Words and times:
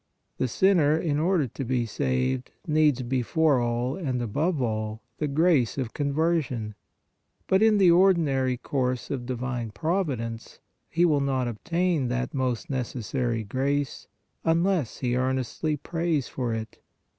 The 0.39 0.47
sinner, 0.47 0.97
in 0.97 1.19
order 1.19 1.47
to 1.47 1.63
be 1.63 1.85
saved, 1.85 2.49
needs 2.65 3.03
before 3.03 3.59
all 3.59 3.95
and 3.95 4.19
above 4.19 4.59
all, 4.59 5.03
the 5.19 5.27
grace 5.27 5.77
of 5.77 5.93
conversion; 5.93 6.73
but, 7.45 7.61
in 7.61 7.77
the 7.77 7.91
ordinary 7.91 8.57
course 8.57 9.11
of 9.11 9.27
divine 9.27 9.69
Providence, 9.69 10.59
he 10.89 11.05
will 11.05 11.21
not 11.21 11.47
obtain 11.47 12.07
that 12.07 12.33
most 12.33 12.67
necessary 12.67 13.43
grace, 13.43 14.07
unless 14.43 15.01
he 15.01 15.15
earnestly 15.15 15.77
prays 15.77 16.27
for 16.27 16.51
it. 16.51 16.79